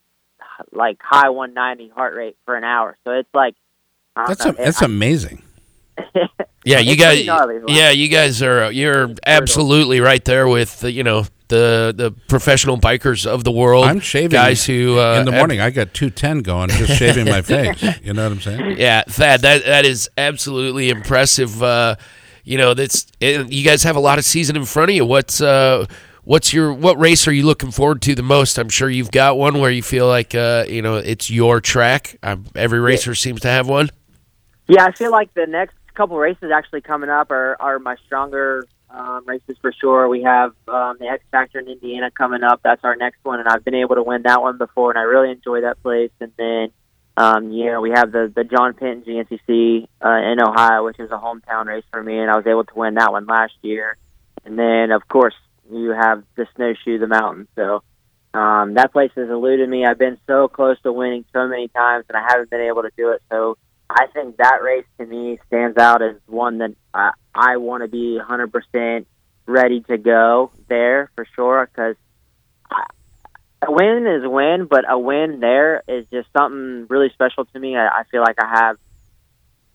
like 0.71 0.97
high 1.01 1.29
190 1.29 1.89
heart 1.93 2.15
rate 2.15 2.35
for 2.45 2.55
an 2.55 2.63
hour. 2.63 2.97
So 3.03 3.11
it's 3.11 3.29
like 3.33 3.55
That's 4.15 4.43
know, 4.45 4.51
a, 4.51 4.53
that's 4.55 4.81
I- 4.81 4.85
amazing. 4.85 5.41
Yeah, 6.65 6.79
you 6.79 6.95
guys. 6.95 7.25
gnarly, 7.25 7.59
Yeah, 7.67 7.89
you 7.89 8.07
guys 8.07 8.41
are. 8.41 8.71
You're 8.71 9.13
absolutely 9.25 9.99
right 9.99 10.23
there 10.23 10.47
with 10.47 10.79
the, 10.79 10.89
you 10.89 11.03
know 11.03 11.25
the 11.49 11.93
the 11.93 12.11
professional 12.29 12.77
bikers 12.77 13.25
of 13.25 13.43
the 13.43 13.51
world. 13.51 13.83
I'm 13.83 13.99
shaving 13.99 14.29
guys 14.29 14.65
who 14.65 14.97
uh, 14.97 15.15
in 15.19 15.25
the 15.25 15.31
have- 15.33 15.41
morning. 15.41 15.59
I 15.59 15.71
got 15.71 15.93
two 15.93 16.09
ten 16.09 16.39
going, 16.39 16.69
just 16.69 16.93
shaving 16.97 17.25
my 17.25 17.41
face. 17.41 17.83
You 18.01 18.13
know 18.13 18.23
what 18.23 18.31
I'm 18.31 18.39
saying? 18.39 18.77
Yeah, 18.77 19.03
Thad, 19.09 19.41
that 19.41 19.65
that 19.65 19.85
is 19.85 20.09
absolutely 20.17 20.89
impressive. 20.89 21.61
Uh, 21.61 21.95
you 22.45 22.57
know, 22.57 22.73
that's 22.73 23.07
it, 23.19 23.51
you 23.51 23.65
guys 23.65 23.83
have 23.83 23.97
a 23.97 24.01
lot 24.01 24.17
of 24.17 24.23
season 24.23 24.55
in 24.55 24.63
front 24.63 24.89
of 24.89 24.95
you. 24.95 25.05
What's 25.05 25.41
uh, 25.41 25.85
what's 26.23 26.53
your 26.53 26.71
what 26.73 26.97
race 26.97 27.27
are 27.27 27.33
you 27.33 27.43
looking 27.45 27.71
forward 27.71 28.01
to 28.03 28.15
the 28.15 28.23
most? 28.23 28.57
I'm 28.57 28.69
sure 28.69 28.89
you've 28.89 29.11
got 29.11 29.37
one 29.37 29.59
where 29.59 29.69
you 29.69 29.83
feel 29.83 30.07
like 30.07 30.33
uh, 30.33 30.63
you 30.65 30.81
know 30.81 30.95
it's 30.95 31.29
your 31.29 31.59
track. 31.59 32.17
Um, 32.23 32.45
every 32.55 32.79
racer 32.79 33.15
seems 33.15 33.41
to 33.41 33.49
have 33.49 33.67
one. 33.67 33.89
Yeah, 34.69 34.85
I 34.85 34.93
feel 34.93 35.11
like 35.11 35.33
the 35.33 35.45
next 35.45 35.75
couple 35.93 36.17
races 36.17 36.51
actually 36.53 36.81
coming 36.81 37.09
up 37.09 37.31
are, 37.31 37.55
are 37.59 37.79
my 37.79 37.95
stronger 38.05 38.65
um, 38.89 39.23
races 39.25 39.57
for 39.61 39.73
sure. 39.73 40.07
We 40.07 40.23
have 40.23 40.53
um, 40.67 40.97
the 40.99 41.07
X 41.07 41.23
Factor 41.31 41.59
in 41.59 41.67
Indiana 41.67 42.11
coming 42.11 42.43
up. 42.43 42.61
That's 42.63 42.83
our 42.83 42.95
next 42.95 43.19
one, 43.23 43.39
and 43.39 43.47
I've 43.47 43.65
been 43.65 43.75
able 43.75 43.95
to 43.95 44.03
win 44.03 44.23
that 44.23 44.41
one 44.41 44.57
before, 44.57 44.91
and 44.91 44.99
I 44.99 45.03
really 45.03 45.31
enjoy 45.31 45.61
that 45.61 45.81
place. 45.81 46.11
And 46.19 46.31
then, 46.37 46.69
um, 47.17 47.51
know, 47.65 47.81
we 47.81 47.91
have 47.91 48.11
the 48.11 48.31
the 48.33 48.43
John 48.43 48.73
Penton 48.73 49.03
GNCC 49.03 49.87
uh, 50.03 50.31
in 50.31 50.41
Ohio, 50.41 50.85
which 50.85 50.99
is 50.99 51.09
a 51.11 51.17
hometown 51.17 51.65
race 51.65 51.85
for 51.91 52.03
me, 52.03 52.19
and 52.19 52.29
I 52.29 52.35
was 52.35 52.45
able 52.45 52.65
to 52.65 52.75
win 52.75 52.95
that 52.95 53.11
one 53.11 53.25
last 53.25 53.53
year. 53.61 53.97
And 54.45 54.59
then, 54.59 54.91
of 54.91 55.07
course, 55.07 55.35
you 55.71 55.89
have 55.89 56.23
the 56.35 56.47
Snowshoe, 56.55 56.99
the 56.99 57.07
mountain. 57.07 57.47
So 57.55 57.81
um, 58.33 58.73
that 58.75 58.91
place 58.91 59.11
has 59.15 59.29
eluded 59.29 59.69
me. 59.69 59.85
I've 59.85 59.97
been 59.97 60.17
so 60.27 60.47
close 60.47 60.79
to 60.81 60.91
winning 60.91 61.25
so 61.33 61.47
many 61.47 61.67
times, 61.69 62.05
and 62.09 62.17
I 62.17 62.25
haven't 62.29 62.49
been 62.49 62.61
able 62.61 62.81
to 62.83 62.91
do 62.97 63.11
it. 63.11 63.21
So 63.31 63.57
I 63.93 64.07
think 64.07 64.37
that 64.37 64.59
race 64.63 64.85
to 64.97 65.05
me 65.05 65.39
stands 65.47 65.77
out 65.77 66.01
as 66.01 66.15
one 66.27 66.59
that 66.59 66.71
uh, 66.93 67.11
I 67.33 67.57
want 67.57 67.83
to 67.83 67.87
be 67.87 68.19
100% 68.19 69.05
ready 69.45 69.81
to 69.81 69.97
go 69.97 70.51
there 70.67 71.11
for 71.15 71.25
sure 71.35 71.69
because 71.71 71.95
a 73.61 73.71
win 73.71 74.07
is 74.07 74.23
a 74.23 74.29
win, 74.29 74.65
but 74.65 74.89
a 74.89 74.97
win 74.97 75.39
there 75.39 75.83
is 75.87 76.05
just 76.11 76.27
something 76.35 76.87
really 76.89 77.09
special 77.09 77.45
to 77.45 77.59
me. 77.59 77.75
I, 77.75 77.87
I 77.87 78.03
feel 78.11 78.21
like 78.21 78.37
I 78.39 78.47
have 78.47 78.77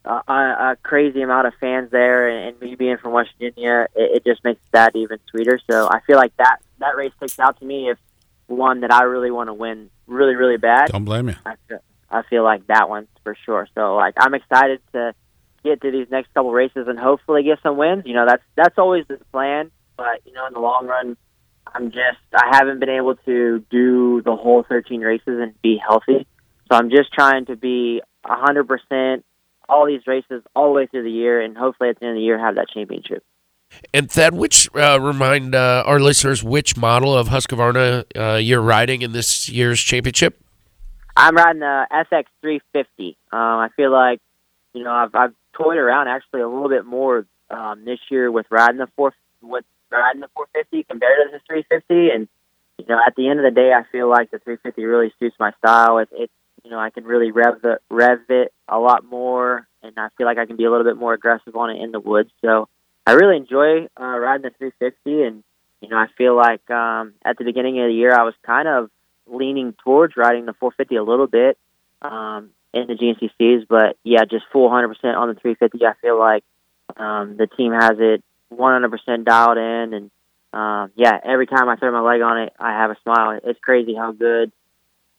a, 0.04 0.32
a, 0.32 0.76
crazy 0.82 1.22
amount 1.22 1.46
of 1.46 1.54
fans 1.60 1.90
there, 1.90 2.28
and, 2.28 2.48
and 2.48 2.60
me 2.60 2.74
being 2.74 2.96
from 2.98 3.12
West 3.12 3.30
Virginia, 3.38 3.86
it, 3.94 4.16
it 4.16 4.24
just 4.24 4.42
makes 4.44 4.60
that 4.72 4.96
even 4.96 5.18
sweeter. 5.30 5.60
So 5.70 5.88
I 5.88 6.00
feel 6.06 6.16
like 6.16 6.36
that 6.36 6.58
that 6.78 6.96
race 6.96 7.12
sticks 7.16 7.38
out 7.38 7.58
to 7.60 7.64
me 7.64 7.90
if 7.90 7.98
one 8.46 8.80
that 8.80 8.92
I 8.92 9.02
really 9.02 9.30
want 9.30 9.48
to 9.48 9.54
win 9.54 9.90
really, 10.06 10.34
really 10.34 10.56
bad. 10.56 10.90
Don't 10.90 11.04
blame 11.04 11.28
you. 11.28 11.36
I 11.44 11.54
feel, 11.68 11.80
I 12.10 12.22
feel 12.22 12.44
like 12.44 12.66
that 12.68 12.88
one's 12.88 13.08
for 13.22 13.36
sure. 13.44 13.68
So 13.74 13.96
like 13.96 14.14
I'm 14.18 14.34
excited 14.34 14.80
to 14.92 15.14
get 15.64 15.80
to 15.82 15.90
these 15.90 16.08
next 16.10 16.32
couple 16.34 16.52
races 16.52 16.86
and 16.88 16.98
hopefully 16.98 17.42
get 17.42 17.58
some 17.62 17.76
wins. 17.76 18.04
You 18.06 18.14
know, 18.14 18.26
that's 18.26 18.42
that's 18.56 18.78
always 18.78 19.04
the 19.08 19.18
plan. 19.32 19.70
But 19.96 20.22
you 20.24 20.32
know, 20.32 20.46
in 20.46 20.54
the 20.54 20.60
long 20.60 20.86
run, 20.86 21.16
I'm 21.74 21.90
just 21.90 22.18
I 22.34 22.56
haven't 22.56 22.80
been 22.80 22.88
able 22.88 23.16
to 23.16 23.64
do 23.70 24.22
the 24.22 24.36
whole 24.36 24.64
13 24.68 25.00
races 25.00 25.40
and 25.40 25.60
be 25.62 25.76
healthy. 25.76 26.26
So 26.70 26.76
I'm 26.76 26.90
just 26.90 27.12
trying 27.12 27.46
to 27.46 27.56
be 27.56 28.02
100% 28.24 29.22
all 29.68 29.86
these 29.86 30.06
races 30.06 30.42
all 30.54 30.66
the 30.66 30.72
way 30.72 30.86
through 30.86 31.04
the 31.04 31.10
year, 31.10 31.40
and 31.40 31.56
hopefully 31.56 31.90
at 31.90 31.98
the 31.98 32.06
end 32.06 32.12
of 32.12 32.16
the 32.16 32.22
year 32.22 32.38
have 32.38 32.56
that 32.56 32.68
championship. 32.68 33.24
And 33.92 34.10
Thad, 34.10 34.34
which 34.34 34.68
uh, 34.74 34.98
remind 35.00 35.54
uh, 35.54 35.82
our 35.86 36.00
listeners 36.00 36.42
which 36.42 36.76
model 36.76 37.16
of 37.16 37.28
Husqvarna 37.28 38.04
uh, 38.16 38.36
you're 38.36 38.62
riding 38.62 39.02
in 39.02 39.12
this 39.12 39.48
year's 39.48 39.80
championship? 39.80 40.42
I'm 41.18 41.34
riding 41.34 41.60
the 41.60 41.86
FX350. 41.90 43.16
Um, 43.32 43.58
I 43.58 43.70
feel 43.74 43.90
like, 43.90 44.20
you 44.72 44.84
know, 44.84 44.92
I've, 44.92 45.12
I've 45.16 45.34
toyed 45.52 45.76
around 45.76 46.06
actually 46.06 46.42
a 46.42 46.48
little 46.48 46.68
bit 46.68 46.86
more 46.86 47.26
um, 47.50 47.84
this 47.84 47.98
year 48.08 48.30
with 48.30 48.46
riding 48.50 48.78
the 48.78 48.86
four 48.94 49.12
with 49.42 49.64
riding 49.90 50.20
the 50.20 50.28
450 50.34 50.84
compared 50.84 51.18
to 51.24 51.32
the 51.32 51.40
350. 51.48 52.10
And 52.14 52.28
you 52.78 52.86
know, 52.86 53.00
at 53.04 53.16
the 53.16 53.28
end 53.28 53.40
of 53.40 53.44
the 53.44 53.50
day, 53.50 53.72
I 53.72 53.82
feel 53.90 54.08
like 54.08 54.30
the 54.30 54.38
350 54.38 54.84
really 54.84 55.12
suits 55.18 55.34
my 55.40 55.50
style. 55.58 55.98
It, 55.98 56.08
it 56.12 56.30
you 56.62 56.70
know, 56.70 56.78
I 56.78 56.90
can 56.90 57.02
really 57.02 57.32
rev 57.32 57.62
the 57.62 57.80
rev 57.90 58.20
it 58.28 58.52
a 58.68 58.78
lot 58.78 59.04
more, 59.04 59.66
and 59.82 59.98
I 59.98 60.10
feel 60.16 60.26
like 60.26 60.38
I 60.38 60.46
can 60.46 60.56
be 60.56 60.66
a 60.66 60.70
little 60.70 60.86
bit 60.86 60.96
more 60.96 61.14
aggressive 61.14 61.56
on 61.56 61.70
it 61.70 61.82
in 61.82 61.90
the 61.90 61.98
woods. 61.98 62.30
So 62.44 62.68
I 63.04 63.14
really 63.14 63.38
enjoy 63.38 63.88
uh, 64.00 64.18
riding 64.18 64.42
the 64.42 64.50
350, 64.56 65.22
and 65.22 65.42
you 65.80 65.88
know, 65.88 65.96
I 65.96 66.06
feel 66.16 66.36
like 66.36 66.70
um, 66.70 67.14
at 67.24 67.38
the 67.38 67.44
beginning 67.44 67.80
of 67.80 67.88
the 67.88 67.94
year, 67.94 68.14
I 68.14 68.22
was 68.22 68.34
kind 68.46 68.68
of 68.68 68.90
leaning 69.30 69.74
towards 69.84 70.16
riding 70.16 70.46
the 70.46 70.54
450 70.54 70.96
a 70.96 71.02
little 71.02 71.26
bit 71.26 71.58
um, 72.02 72.50
in 72.72 72.86
the 72.86 72.94
GNCCs, 72.94 73.66
but 73.68 73.96
yeah, 74.04 74.24
just 74.24 74.44
full 74.52 74.68
100% 74.68 74.88
on 75.16 75.28
the 75.28 75.34
350. 75.34 75.84
I 75.84 75.92
feel 76.00 76.18
like 76.18 76.44
um, 76.96 77.36
the 77.36 77.46
team 77.46 77.72
has 77.72 77.96
it 77.98 78.22
100% 78.52 79.24
dialed 79.24 79.58
in, 79.58 79.94
and 79.94 80.10
um, 80.52 80.92
yeah, 80.96 81.18
every 81.22 81.46
time 81.46 81.68
I 81.68 81.76
throw 81.76 81.92
my 81.92 82.00
leg 82.00 82.22
on 82.22 82.38
it, 82.38 82.52
I 82.58 82.72
have 82.72 82.90
a 82.90 82.96
smile. 83.02 83.38
It's 83.42 83.60
crazy 83.60 83.94
how 83.94 84.12
good 84.12 84.52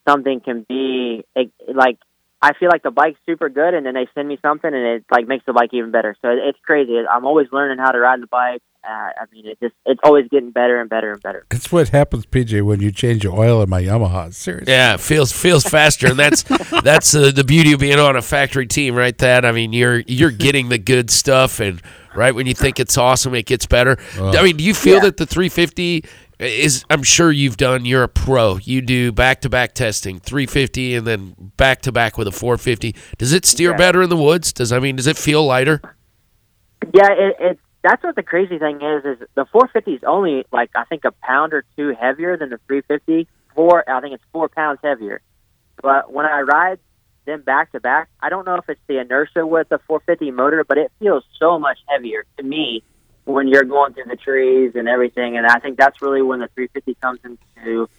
something 0.08 0.40
can 0.42 0.66
be. 0.68 1.24
It, 1.36 1.52
like 1.74 2.00
I 2.42 2.54
feel 2.54 2.70
like 2.70 2.84
the 2.84 2.92
bike's 2.92 3.20
super 3.26 3.50
good, 3.50 3.74
and 3.74 3.86
then 3.86 3.94
they 3.94 4.08
send 4.16 4.28
me 4.28 4.40
something, 4.42 4.74
and 4.74 4.86
it 4.86 5.06
like 5.12 5.28
makes 5.28 5.46
the 5.46 5.54
bike 5.54 5.70
even 5.74 5.92
better. 5.92 6.16
So 6.22 6.30
it, 6.30 6.40
it's 6.40 6.60
crazy. 6.64 6.98
I'm 6.98 7.26
always 7.26 7.48
learning 7.52 7.80
how 7.80 7.92
to 7.92 8.00
ride 8.00 8.22
the 8.22 8.28
bike. 8.28 8.62
Uh, 8.88 8.92
I 8.92 9.26
mean, 9.34 9.46
it 9.46 9.60
just 9.62 9.76
it's 9.86 10.00
always 10.04 10.28
getting 10.32 10.52
better 10.52 10.80
and 10.80 10.90
better 10.90 11.12
and 11.12 11.22
better. 11.22 11.46
It's 11.52 11.70
what 11.72 11.90
happens, 11.90 12.26
PJ, 12.26 12.64
when 12.64 12.80
you 12.80 12.92
change 12.92 13.24
the 13.24 13.30
oil 13.30 13.62
in 13.62 13.70
my 13.70 13.82
Yamaha. 13.84 14.34
Seriously. 14.34 14.72
Yeah, 14.72 14.94
it 14.94 15.02
feels 15.02 15.32
feels 15.34 15.64
faster, 15.66 16.08
and 16.08 16.18
that's 16.18 16.44
that's 16.84 17.14
uh, 17.14 17.32
the 17.32 17.44
beauty 17.44 17.74
of 17.74 17.82
being 17.82 18.00
on 18.00 18.16
a 18.16 18.22
factory 18.22 18.68
team, 18.68 18.96
right? 18.96 19.18
That 19.18 19.44
I 19.46 19.52
mean, 19.52 19.74
you're 19.74 20.00
you're 20.08 20.32
getting 20.32 20.70
the 20.70 20.78
good 20.78 21.10
stuff, 21.12 21.60
and 21.60 21.82
right 22.16 22.34
when 22.34 22.48
you 22.48 22.54
think 22.54 22.80
it's 22.80 22.98
awesome, 22.98 23.36
it 23.36 23.46
gets 23.46 23.66
better. 23.66 23.98
I 24.18 24.42
mean, 24.44 24.56
do 24.58 24.64
you 24.64 24.74
feel 24.74 24.96
Yeah. 24.96 25.02
that 25.02 25.18
the 25.18 25.26
350 25.26 26.06
is? 26.40 26.86
I'm 26.90 27.04
sure 27.04 27.34
you've 27.34 27.58
done. 27.58 27.84
You're 27.84 28.04
a 28.04 28.08
pro. 28.08 28.60
You 28.64 28.82
do 28.82 29.12
back 29.12 29.42
to 29.42 29.50
back 29.50 29.74
testing, 29.74 30.20
350, 30.22 30.96
and 30.96 31.06
then 31.06 31.36
back 31.58 31.82
to 31.82 31.92
back 31.92 32.18
with 32.18 32.30
a 32.30 32.32
450. 32.32 32.96
Does 33.18 33.34
it 33.34 33.46
steer 33.46 33.72
Yeah. 33.72 33.78
better 33.78 34.02
in 34.02 34.10
the 34.10 34.16
woods? 34.18 34.54
Does 34.54 34.72
I 34.72 34.80
mean, 34.80 34.96
does 34.96 35.06
it 35.08 35.18
feel 35.18 35.46
lighter? 35.46 35.82
Yeah, 36.94 37.12
it, 37.12 37.36
it 37.42 37.60
that's 37.82 38.04
what 38.04 38.16
the 38.16 38.24
crazy 38.24 38.60
thing 38.60 38.82
is. 38.82 39.06
Is 39.06 39.28
the 39.36 39.46
450 39.46 39.94
is 39.94 40.04
only 40.06 40.46
like 40.52 40.72
I 40.76 40.84
think 40.86 41.06
a 41.06 41.12
pound 41.12 41.54
or 41.54 41.64
two 41.78 41.96
heavier 42.00 42.38
than 42.38 42.50
the 42.50 42.60
350. 42.68 43.28
Four, 43.56 43.90
I 43.90 44.00
think 44.02 44.14
it's 44.14 44.24
four 44.32 44.48
pounds 44.48 44.80
heavier. 44.84 45.22
But 45.82 46.12
when 46.12 46.26
I 46.26 46.42
ride 46.42 46.80
them 47.26 47.42
back 47.42 47.72
to 47.72 47.80
back, 47.80 48.10
I 48.22 48.30
don't 48.30 48.46
know 48.46 48.56
if 48.56 48.70
it's 48.70 48.82
the 48.88 49.00
inertia 49.00 49.46
with 49.46 49.70
the 49.70 49.80
450 49.80 50.32
motor, 50.32 50.64
but 50.64 50.78
it 50.78 50.92
feels 51.00 51.24
so 51.40 51.60
much 51.60 51.80
heavier 51.88 52.26
to 52.38 52.44
me 52.44 52.84
when 53.26 53.48
you're 53.48 53.64
going 53.64 53.94
through 53.94 54.06
the 54.06 54.16
trees 54.16 54.74
and 54.76 54.88
everything. 54.88 55.38
And 55.38 55.46
I 55.46 55.60
think 55.60 55.78
that's 55.78 56.02
really 56.02 56.22
when 56.22 56.40
the 56.40 56.48
350 56.56 56.96
comes 56.96 57.20
into 57.24 57.90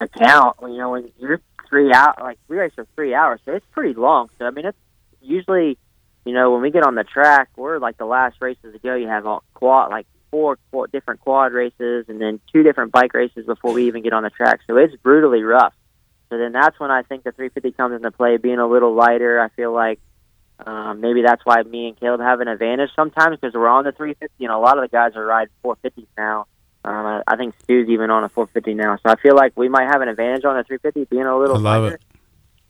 account. 0.00 0.56
You 0.62 0.78
know, 0.78 0.90
when 0.90 1.10
you're 1.18 1.40
three 1.68 1.92
out, 1.92 2.20
like 2.20 2.38
we 2.48 2.58
race 2.58 2.72
for 2.74 2.86
three 2.94 3.14
hours, 3.14 3.40
so 3.44 3.52
it's 3.52 3.66
pretty 3.72 3.94
long. 3.94 4.28
So 4.38 4.46
I 4.46 4.50
mean, 4.50 4.66
it's 4.66 4.78
usually 5.22 5.78
you 6.24 6.32
know, 6.32 6.52
when 6.52 6.62
we 6.62 6.70
get 6.70 6.82
on 6.82 6.94
the 6.94 7.04
track, 7.04 7.50
we're 7.56 7.78
like 7.78 7.96
the 7.96 8.04
last 8.04 8.36
races 8.40 8.72
to 8.72 8.78
go. 8.78 8.94
You 8.94 9.08
have 9.08 9.26
all 9.26 9.42
quad, 9.54 9.90
like 9.90 10.06
four, 10.30 10.58
four 10.70 10.86
different 10.86 11.20
quad 11.20 11.52
races, 11.52 12.06
and 12.08 12.20
then 12.20 12.40
two 12.52 12.62
different 12.62 12.92
bike 12.92 13.14
races 13.14 13.46
before 13.46 13.72
we 13.72 13.86
even 13.86 14.02
get 14.02 14.12
on 14.12 14.22
the 14.22 14.30
track. 14.30 14.60
So 14.66 14.76
it's 14.76 14.94
brutally 14.96 15.42
rough. 15.42 15.74
So 16.28 16.38
then 16.38 16.52
that's 16.52 16.78
when 16.78 16.90
I 16.90 17.02
think 17.02 17.24
the 17.24 17.32
350 17.32 17.72
comes 17.72 17.96
into 17.96 18.10
play, 18.10 18.36
being 18.36 18.58
a 18.58 18.66
little 18.66 18.94
lighter. 18.94 19.40
I 19.40 19.48
feel 19.48 19.72
like 19.72 19.98
um, 20.64 21.00
maybe 21.00 21.22
that's 21.22 21.44
why 21.44 21.62
me 21.62 21.88
and 21.88 21.98
Kailub 21.98 22.20
have 22.20 22.40
an 22.40 22.48
advantage 22.48 22.90
sometimes 22.94 23.38
because 23.40 23.54
we're 23.54 23.68
on 23.68 23.84
the 23.84 23.92
350, 23.92 24.44
and 24.44 24.52
a 24.52 24.58
lot 24.58 24.78
of 24.78 24.82
the 24.82 24.88
guys 24.88 25.16
are 25.16 25.24
riding 25.24 25.52
450s 25.64 26.06
now. 26.16 26.46
Um, 26.82 27.22
I, 27.26 27.36
think 27.36 27.54
Stu's 27.62 27.88
even 27.90 28.10
on 28.10 28.24
a 28.24 28.28
450 28.30 28.74
now, 28.74 28.96
so 28.96 29.12
I 29.12 29.16
feel 29.16 29.34
like 29.34 29.52
we 29.54 29.68
might 29.68 29.86
have 29.86 30.00
an 30.00 30.08
advantage 30.08 30.44
on 30.44 30.56
the 30.56 30.64
350 30.64 31.14
being 31.14 31.26
a 31.26 31.38
little 31.38 31.56
I 31.56 31.60
love 31.60 31.82
lighter. 31.82 31.94
it. 31.96 32.02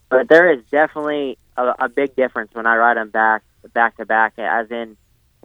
But 0.09 0.27
there 0.27 0.51
is 0.51 0.63
definitely 0.69 1.37
a, 1.67 1.85
a 1.85 1.89
big 1.89 2.15
difference 2.15 2.51
when 2.53 2.65
I 2.65 2.75
ride 2.77 2.97
them 2.97 3.09
back 3.09 3.43
back 3.73 3.97
to 3.97 4.05
back, 4.05 4.33
as 4.37 4.69
in 4.71 4.97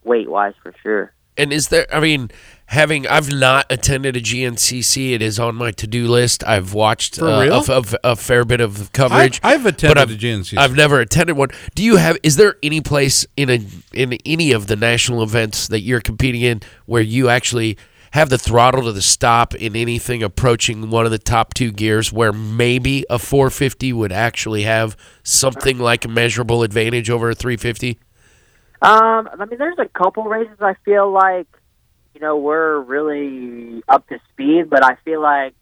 weight 0.05 0.31
wise 0.31 0.55
for 0.63 0.73
sure. 0.83 1.13
And 1.39 1.53
is 1.53 1.69
there? 1.69 1.87
I 1.95 2.01
mean, 2.01 2.31
having 2.65 3.07
I've 3.07 3.31
not 3.31 3.67
attended 3.69 4.17
a 4.17 4.23
GNCC. 4.23 5.13
It 5.13 5.21
is 5.21 5.39
on 5.39 5.55
my 5.55 5.71
to 5.73 5.87
do 5.87 6.09
list. 6.09 6.43
I've 6.47 6.73
watched 6.73 7.17
For 7.17 7.29
uh, 7.29 7.43
real? 7.45 7.63
a, 7.69 7.79
f- 7.81 7.95
a 8.03 8.17
fair 8.17 8.47
bit 8.47 8.63
of 8.63 8.91
coverage. 8.93 9.39
I- 9.43 9.53
I've 9.53 9.65
but 9.65 9.75
attended 9.75 9.99
I've, 9.99 10.11
a 10.11 10.15
GNCC. 10.15 10.57
I've 10.57 10.75
never 10.75 10.99
attended 11.01 11.37
one. 11.37 11.51
Do 11.75 11.85
you 11.85 11.97
have? 11.97 12.17
Is 12.23 12.37
there 12.37 12.57
any 12.63 12.81
place 12.81 13.27
in 13.37 13.51
a 13.51 13.61
in 13.93 14.15
any 14.25 14.53
of 14.53 14.67
the 14.67 14.77
national 14.77 15.23
events 15.23 15.69
that 15.69 15.81
you're 15.81 16.01
competing 16.01 16.41
in 16.41 16.63
where 16.87 17.03
you 17.03 17.29
actually 17.29 17.77
have 18.17 18.31
the 18.31 18.39
throttle 18.39 18.85
to 18.85 18.93
the 18.93 19.03
stop 19.03 19.55
in 19.55 19.77
anything 19.77 20.23
approaching 20.23 20.89
one 20.89 21.05
of 21.05 21.11
the 21.11 21.19
top 21.19 21.53
two 21.53 21.71
gears, 21.71 22.11
where 22.11 22.33
maybe 22.33 23.05
a 23.11 23.19
450 23.19 23.93
would 23.93 24.11
actually 24.11 24.63
have 24.63 24.97
something 25.23 25.79
like 25.79 26.07
a 26.07 26.09
measurable 26.09 26.63
advantage 26.63 27.11
over 27.11 27.29
a 27.29 27.35
350? 27.35 27.99
Um, 28.81 29.29
I 29.39 29.45
mean, 29.45 29.59
there's 29.59 29.79
a 29.79 29.89
couple 29.89 30.25
races 30.25 30.57
I 30.61 30.77
feel 30.83 31.11
like, 31.13 31.47
you 32.15 32.23
know, 32.23 32.39
we're 32.39 32.81
really 32.81 33.83
up 33.87 34.09
to 34.09 34.19
speed, 34.33 34.71
but 34.71 34.83
I 34.83 34.97
feel 35.05 35.21
like 35.21 35.55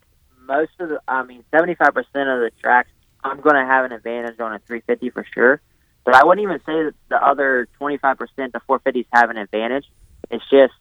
most 0.47 0.71
of 0.79 0.91
the, 0.91 1.01
I 1.09 1.25
mean, 1.25 1.43
75% 1.53 1.89
of 1.89 2.05
the 2.15 2.51
tracks, 2.61 2.91
I'm 3.25 3.41
going 3.41 3.57
to 3.57 3.65
have 3.65 3.85
an 3.85 3.91
advantage 3.91 4.39
on 4.39 4.55
a 4.55 4.61
350 4.61 5.11
for 5.11 5.27
sure. 5.35 5.61
But 6.05 6.15
I 6.15 6.25
wouldn't 6.25 6.45
even 6.45 6.61
say 6.61 6.85
that 6.85 6.95
the 7.09 7.17
other 7.17 7.67
25%, 7.81 8.17
the 8.37 8.61
450s 8.69 9.07
have 9.13 9.31
an 9.31 9.39
advantage. 9.39 9.87
It's 10.31 10.45
just, 10.51 10.75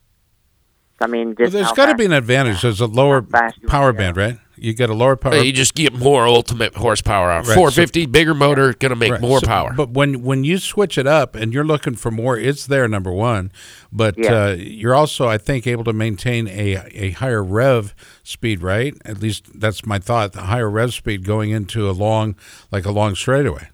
I 1.02 1.08
mean, 1.08 1.28
Well, 1.28 1.36
just 1.36 1.54
there's 1.54 1.66
how 1.68 1.74
got 1.76 1.86
to 1.88 1.96
be 1.96 2.06
an 2.06 2.14
advantage. 2.14 2.62
There's 2.62 2.80
a 2.82 2.86
lower 2.88 3.22
How 3.22 3.28
fast 3.40 3.58
you 3.62 3.68
power 3.68 3.92
band, 3.94 4.16
right? 4.16 4.38
You 4.56 4.74
get 4.74 4.90
a 4.90 4.94
lower 4.94 5.16
power. 5.18 5.36
You 5.36 5.52
just 5.52 5.74
get 5.74 5.92
more 5.94 6.26
ultimate 6.28 6.76
horsepower 6.76 7.30
out. 7.32 7.48
Right, 7.48 7.56
450 7.56 8.06
bigger 8.06 8.34
motor, 8.34 8.72
going 8.74 8.92
to 8.92 8.96
make 8.96 9.12
Right, 9.14 9.20
more 9.22 9.40
so- 9.40 9.48
power. 9.48 9.74
But 9.76 9.90
when 9.90 10.22
when 10.22 10.44
you 10.46 10.58
switch 10.60 10.98
it 10.98 11.08
up 11.08 11.36
and 11.36 11.52
you're 11.54 11.66
looking 11.66 11.96
for 11.96 12.12
more, 12.12 12.38
it's 12.38 12.68
there 12.68 12.88
number 12.88 13.12
one. 13.12 13.52
But 13.92 14.16
Yeah. 14.18 14.34
uh, 14.34 14.50
you're 14.58 14.96
also, 14.96 15.28
I 15.28 15.38
think, 15.38 15.68
able 15.68 15.84
to 15.86 15.94
maintain 15.94 16.48
a 16.48 16.78
a 16.94 17.10
higher 17.12 17.44
rev 17.44 17.94
speed, 18.24 18.62
right? 18.62 18.94
At 19.04 19.20
least 19.20 19.60
that's 19.60 19.86
my 19.86 20.00
thought. 20.00 20.32
The 20.34 20.42
higher 20.44 20.70
rev 20.70 20.94
speed 20.94 21.26
going 21.26 21.50
into 21.50 21.90
a 21.90 21.92
long, 21.92 22.36
like 22.72 22.86
a 22.86 22.92
long 22.92 23.16
straightaway. 23.16 23.68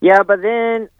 Yeah, 0.00 0.22
but 0.22 0.42
then, 0.42 0.90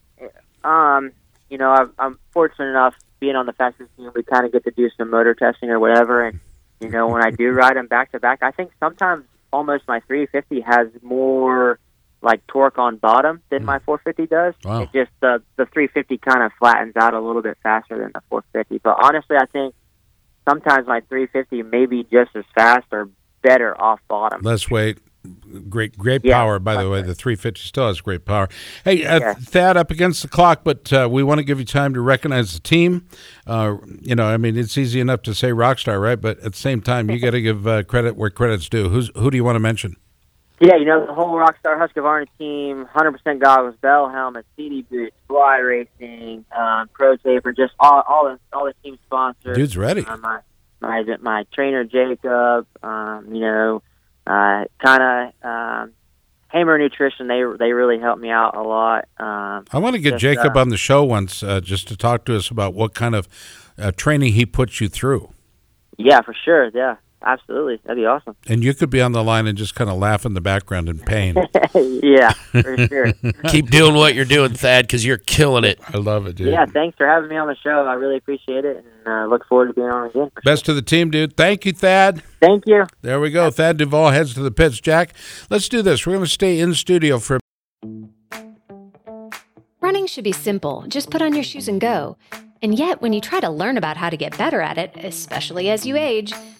um, 0.65 1.13
you 1.51 1.59
know, 1.59 1.71
I'm, 1.71 1.93
I'm 1.99 2.19
fortunate 2.33 2.71
enough 2.71 2.95
being 3.21 3.37
on 3.37 3.47
the 3.47 3.53
fastest 3.53 3.91
team. 3.97 4.11
We 4.15 4.23
kind 4.23 4.47
of 4.47 4.53
get 4.53 4.65
to 4.65 4.71
do 4.71 4.91
some 4.97 5.11
motor 5.11 5.35
testing 5.35 5.71
or 5.71 5.81
whatever, 5.81 6.25
and 6.25 6.41
you 6.81 6.89
know, 6.89 7.09
when 7.09 7.25
I 7.25 7.31
do 7.31 7.51
ride 7.51 7.77
them 7.77 7.87
back 7.87 8.13
to 8.13 8.21
back, 8.21 8.43
I 8.43 8.51
think 8.51 8.71
sometimes 8.79 9.25
almost 9.53 9.85
my 9.89 10.01
350 10.01 10.61
has 10.61 10.89
more 11.03 11.79
like 12.21 12.45
torque 12.47 12.79
on 12.79 12.97
bottom 12.97 13.43
than 13.51 13.65
my 13.65 13.79
hmm. 13.79 13.85
450 13.85 14.27
does. 14.27 14.55
Wow. 14.65 14.83
It 14.83 14.91
just 14.93 15.11
the 15.21 15.43
the 15.57 15.67
350 15.67 16.19
kind 16.19 16.43
of 16.43 16.53
flattens 16.59 16.97
out 16.97 17.15
a 17.15 17.21
little 17.21 17.43
bit 17.43 17.59
faster 17.63 17.99
than 17.99 18.13
the 18.15 18.23
450. 18.29 18.79
But 18.79 18.97
honestly, 19.03 19.37
I 19.37 19.47
think 19.47 19.75
sometimes 20.49 20.87
my 20.87 21.01
350 21.09 21.63
may 21.63 21.87
be 21.87 22.05
just 22.05 22.35
as 22.35 22.45
fast 22.55 22.87
or 22.93 23.09
better 23.43 23.81
off 23.81 24.01
bottom. 24.09 24.43
Less 24.43 24.71
weight, 24.71 24.99
great 25.69 25.97
great 25.99 26.25
Yeah, 26.25 26.35
power. 26.35 26.59
By 26.59 26.83
the 26.83 26.89
way, 26.89 27.03
the 27.03 27.15
350 27.15 27.61
still 27.61 27.87
has 27.89 28.01
great 28.01 28.25
power. 28.25 28.49
Hey, 28.85 29.05
uh, 29.05 29.21
Yeah. 29.21 29.35
Thad, 29.35 29.77
up 29.77 29.91
against 29.91 30.23
the 30.23 30.29
clock, 30.29 30.61
but 30.65 30.93
uh, 30.93 31.09
we 31.11 31.23
want 31.23 31.39
to 31.39 31.45
give 31.45 31.59
you 31.59 31.65
time 31.65 31.95
to 31.95 32.01
recognize 32.01 32.55
the 32.55 32.61
team. 32.61 33.07
Uh, 33.47 33.77
you 34.01 34.15
know, 34.15 34.27
I 34.27 34.37
mean, 34.37 34.57
it's 34.57 34.79
easy 34.79 35.01
enough 35.01 35.23
to 35.23 35.35
say 35.35 35.51
Rockstar, 35.51 36.01
right? 36.01 36.21
But 36.21 36.39
at 36.39 36.53
the 36.53 36.59
same 36.59 36.81
time, 36.81 37.11
you 37.11 37.19
got 37.19 37.31
to 37.31 37.41
give 37.41 37.67
uh, 37.67 37.83
credit 37.85 38.17
where 38.17 38.31
credit's 38.31 38.69
due. 38.69 38.89
Who's 38.89 39.11
who 39.15 39.31
do 39.31 39.37
you 39.37 39.45
want 39.45 39.57
to 39.57 39.61
mention? 39.61 39.97
Yeah, 40.61 40.75
you 40.75 40.87
know, 40.87 41.07
the 41.07 41.15
whole 41.15 41.35
Rockstar 41.37 41.79
Husqvarna 41.79 42.27
team, 42.37 42.89
100% 42.93 43.39
goggles, 43.41 43.77
bell 43.81 44.09
helmets, 44.09 44.49
Sidi 44.57 44.83
boots, 44.83 45.15
fly 45.29 45.59
racing, 45.59 46.45
um, 46.57 46.89
pro 46.93 47.17
taper, 47.17 47.53
just 47.53 47.75
all, 47.79 48.03
all, 48.09 48.25
the, 48.25 48.41
all 48.53 48.65
the 48.65 48.75
team 48.83 48.99
sponsors. 49.07 49.57
Dude's 49.57 49.77
ready. 49.77 50.05
Uh, 50.05 50.17
my, 50.17 50.41
my, 50.81 51.05
my 51.21 51.45
trainer, 51.55 51.85
Jacob, 51.85 52.67
um, 52.83 53.33
you 53.33 53.41
know, 53.41 53.83
uh, 54.29 54.65
kind 54.85 55.03
of 55.03 55.45
um, 55.45 55.93
Hammer 56.49 56.79
Nutrition, 56.79 57.29
they 57.29 57.43
they 57.59 57.73
really 57.73 57.99
helped 57.99 58.21
me 58.21 58.31
out 58.31 58.57
a 58.57 58.63
lot. 58.63 59.07
Um, 59.19 59.65
I 59.71 59.79
want 59.79 59.95
to 59.97 60.01
get 60.01 60.13
just, 60.13 60.23
Jacob 60.23 60.57
uh, 60.57 60.61
on 60.61 60.69
the 60.71 60.77
show 60.77 61.05
once 61.05 61.43
uh, 61.43 61.61
just 61.61 61.89
to 61.89 61.97
talk 61.97 62.25
to 62.27 62.37
us 62.37 62.51
about 62.51 62.75
what 62.75 62.95
kind 62.95 63.15
of 63.15 63.29
uh, 63.79 63.93
training 63.93 64.33
he 64.33 64.47
puts 64.47 64.81
you 64.81 64.89
through. 64.89 65.31
yeah, 65.99 66.21
for 66.23 66.35
sure. 66.45 66.71
Yeah, 66.75 66.97
absolutely. 67.29 67.81
That'd 67.85 67.97
be 68.01 68.07
awesome. 68.07 68.37
And 68.47 68.65
you 68.65 68.75
could 68.75 68.91
be 68.91 69.01
on 69.01 69.13
the 69.13 69.23
line 69.23 69.47
and 69.47 69.57
just 69.57 69.75
kind 69.75 69.91
of 69.91 69.99
laugh 69.99 70.25
in 70.25 70.35
the 70.35 70.41
background 70.41 70.89
in 70.89 70.99
pain. 70.99 71.35
yeah, 71.75 72.33
for 72.33 72.77
sure. 72.89 73.13
Keep 73.49 73.71
doing 73.71 73.95
what 73.95 74.15
you're 74.15 74.25
doing, 74.25 74.55
Thad, 74.55 74.87
because 74.87 75.05
you're 75.05 75.19
killing 75.19 75.65
it. 75.65 75.79
I 75.89 75.99
love 75.99 76.27
it, 76.27 76.37
dude. 76.37 76.49
yeah, 76.49 76.67
thanks 76.67 76.97
for 76.97 77.07
having 77.07 77.29
me 77.29 77.37
on 77.37 77.47
the 77.47 77.57
show. 77.57 77.87
I 77.87 77.95
really 77.95 78.17
appreciate 78.17 78.65
it, 78.65 78.85
and 79.05 79.07
uh, 79.07 79.27
look 79.27 79.47
forward 79.47 79.69
to 79.69 79.75
being 79.75 79.89
on 79.89 80.11
again. 80.11 80.31
for 80.35 80.41
Best 80.43 80.65
to 80.67 80.75
the 80.75 80.83
team, 80.83 81.11
dude. 81.11 81.37
Thank 81.37 81.65
you, 81.67 81.73
Thad. 81.73 82.23
Thank 82.41 82.65
you. 82.67 82.87
There 83.03 83.21
we 83.21 83.31
go. 83.31 83.51
Thad 83.51 83.77
Duvall 83.77 84.11
heads 84.11 84.35
to 84.35 84.41
the 84.41 84.51
pits. 84.51 84.81
Jack, 84.81 85.15
let's 85.51 85.69
do 85.69 85.83
this. 85.83 86.07
We're 86.07 86.15
going 86.15 86.25
to 86.25 86.31
stay 86.31 86.61
in 86.61 86.75
studio 86.75 87.19
for 87.19 87.39
Running 89.81 90.07
should 90.07 90.25
be 90.25 90.33
simple. 90.33 90.85
Just 90.89 91.11
put 91.11 91.23
on 91.23 91.35
your 91.35 91.45
shoes 91.45 91.69
and 91.69 91.81
go. 91.81 92.17
And 92.61 92.77
yet, 92.77 93.01
when 93.01 93.13
you 93.13 93.21
try 93.21 93.39
to 93.41 93.49
learn 93.49 93.77
about 93.77 93.97
how 93.97 94.11
to 94.11 94.17
get 94.17 94.37
better 94.37 94.61
at 94.61 94.77
it, 94.77 94.93
especially 94.97 95.71
as 95.71 95.87
you 95.87 95.97
age, 95.97 96.33